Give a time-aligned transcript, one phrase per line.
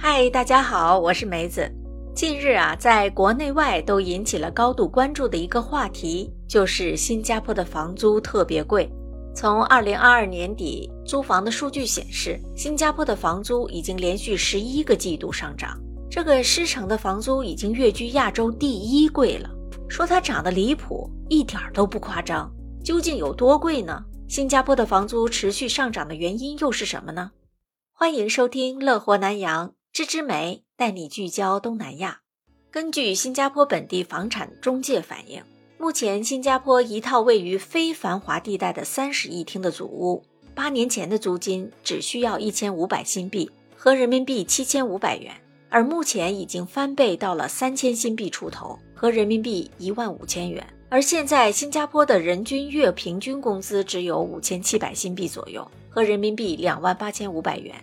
[0.00, 1.68] 嗨，大家好，我是梅子。
[2.14, 8.88] 近日啊，在国内外都引起了高度关注的一个话题，就是新加坡的房租特别贵。
[9.34, 15.76] 从二零二二年底租房的数据显示，新加坡的房租已经连续十一个季度上涨，
[16.08, 19.50] 这个狮城的房租已经跃居亚洲第一贵了。
[19.88, 22.48] 说它涨得离谱，一点都不夸张。
[22.84, 24.04] 究竟有多贵呢？
[24.28, 27.32] 新加坡的房租持续上涨的原因又是什么呢？
[27.92, 32.20] 欢迎收听乐活南洋，芝芝梅带你聚焦东南亚。
[32.70, 35.42] 根据新加坡本地房产中介反映，
[35.76, 40.22] 目前新加坡一套位于非繁华地带的三室一厅的祖屋，
[40.54, 45.34] 八年前的租金只需要一千五百新币，合人民币七千五百元，
[45.68, 50.64] 而目前已经翻倍到了三千新币出头，合人民币一万五千元。
[50.88, 57.74] 而现在新加坡的人均月平均工资只有五千七百新币左右，合人民币两万八千五百元。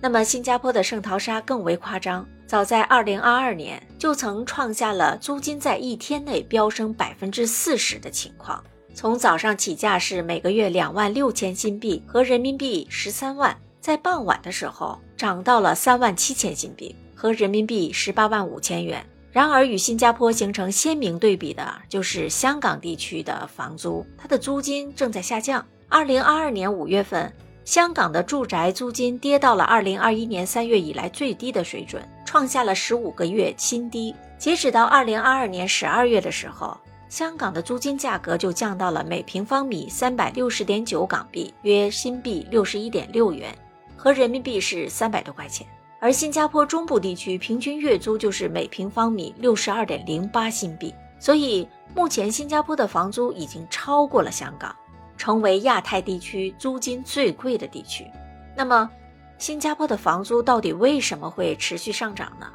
[0.00, 8.62] 那么，新加坡的圣淘沙更为夸张，早在2022年就曾创下了租金在一天内飙升百分之四十的情况。
[8.94, 19.04] 从早上起价是每个月两万六千新币和人民币十三万，在傍晚的时候涨到了三万七千新币和人民币十八万五千元。
[19.32, 25.66] 然而，与新加坡形成鲜明对比的就是香港地区的房租，它的租金正在下降。
[25.90, 27.32] 2022年5月份。
[27.66, 34.14] 香港的住宅租金跌到了二零二一年三月以来最低的水准，创下了十五个月新低。
[34.38, 43.52] 截止到二零二二年十二月的时候，香港的租金价格就降到了每平方米三百六十点九港币，约新币六十一点六元，
[43.96, 45.66] 和人民币是三百多块钱。
[45.98, 54.72] 而新加坡中部地区平均月租就是每平方米六十二点零八新币，所以目前新加坡的房租已经超过了香港。
[55.16, 58.06] 成为亚太地区租金最贵的地区。
[58.54, 58.90] 那么，
[59.38, 62.46] 新加坡的房租到底为什么会持续上涨呢？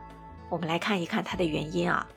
[0.50, 2.08] 我们来看一看它的原因啊。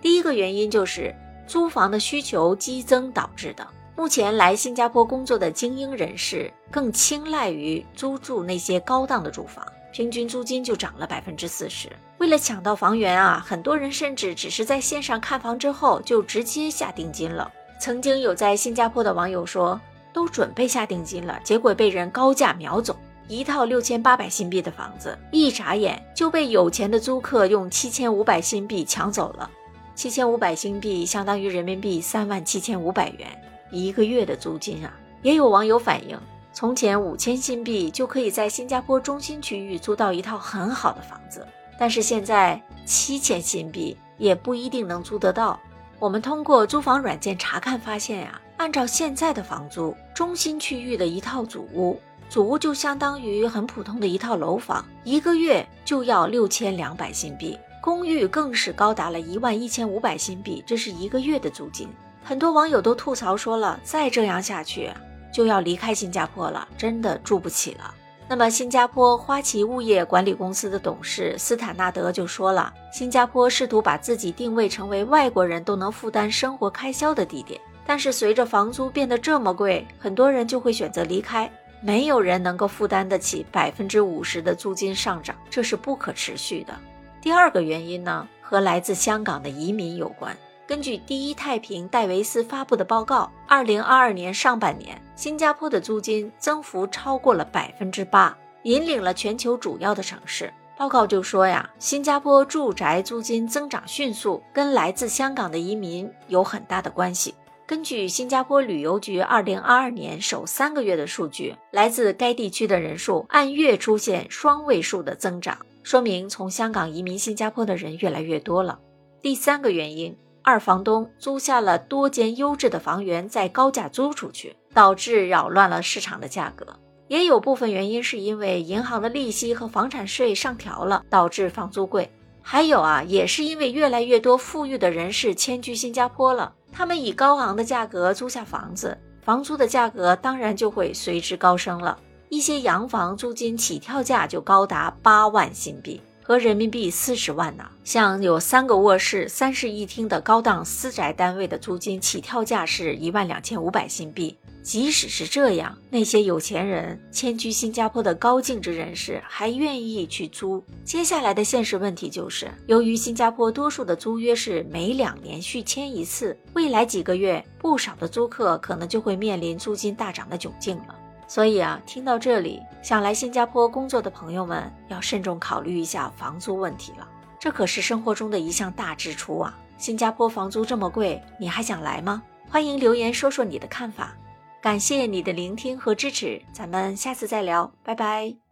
[0.00, 1.14] 第一个原因就是
[1.46, 3.66] 租房的需求激增导致的。
[3.96, 11.88] 目前来新加坡工作的精英人士更青睐于租住那些高档的住房，平均租金就涨了百分之四十。
[12.18, 17.50] 为了抢到房源啊，很多人甚至只是在线上看房之后就直接下定金了。
[17.80, 19.80] 曾经有在新加坡的网友说。
[20.18, 22.96] 都准备下定金了，结果被人高价秒走。
[23.28, 29.48] 一套六千八百新币的房子，一眨眼就被有钱的租客用七千五百新币抢走了。
[29.94, 33.28] 七千五百新币相当于人民币三万七千五百元
[33.70, 34.92] 一个月的租金啊！
[35.22, 36.18] 也有网友反映，
[36.52, 41.46] 从前五千新币就可以在新加坡中心区域租到一套很好的房子，
[41.78, 45.60] 但是现在七千新币也不一定能租得到。
[46.00, 48.40] 我们通过租房软件查看发现呀。
[48.58, 51.98] 按照现在的房租，中心区域的一套祖屋，
[52.28, 57.56] 祖屋就相当于很普通的一套楼房，一个月就要六千两百新币。
[57.80, 61.88] 公寓更是高达了一万一千五百新币，这是一个月的租金。
[62.24, 64.90] 很多网友都吐槽说了，再这样下去
[65.32, 67.94] 就要离开新加坡了，真的住不起了。
[68.28, 77.58] 那么，新加坡花旗物业管理公司的董事斯坦纳德就说了，新加坡试图把自己定位成为外国人都能负担生活开销的地点。
[77.88, 81.50] 但是随着房租变得这么贵，很多人就会选择离开。
[81.80, 86.74] 没有人能够负担得起百分之五十的租金上涨，这是不可持续的。
[87.22, 90.36] 第二个原因呢，和来自香港的移民有关。
[90.66, 100.52] 根据第一太平戴维斯发布的报告，二零二二年上半年，新加坡的租金增幅超过了百分之八，引领了全球主要的城市。
[100.76, 107.34] 报告就说呀，新加坡住宅租金增长迅速，跟来自香港的移民有很大的关系。
[107.68, 118.78] 根据新加坡旅游局二零二二年首三个月的数据，来自该地区的人数按月出现双位数的增长，说明从香港移民新加坡的人越来越多了。
[119.20, 126.66] 第三个原因，二房东租下了多间优质的房源，再高价租出去，导致扰乱了市场的价格。
[127.08, 132.10] 也有部分原因是因为银行的利息和房产税上调了，导致房租贵。
[132.40, 136.54] 还有啊，也是因为越来越多富裕的人士迁居新加坡了。
[136.72, 141.98] 他们以高昂的价格租下房子，房租的价格当然就会随之高升了。
[142.28, 147.64] 一些洋房租金起跳价就高达八万新币，和人民币四十万呢。
[147.84, 154.36] 像有三个卧室、三室一厅的高档私宅单位的租金起跳价是一万两千五百新币。
[154.68, 160.62] 即使是这样那些有钱人迁居新加坡的高净值人士还愿意去租。
[160.84, 170.94] 接下来的现实问题就是由于新加坡多数的租约是每两年续签一次未来几个月不少的租客可能就会面临租金大涨的窘境了。
[171.26, 177.08] 所以啊听到这里想来新加坡工作的朋友们要慎重考虑一下房租问题了。
[177.40, 179.58] 这可是生活中的一项大支出啊！
[179.78, 182.22] 新加坡房租这么贵你还想来吗？
[182.50, 184.14] 欢迎留言说说你的看法。
[184.60, 188.47] 感谢你的聆听和支持咱们下次再聊拜拜。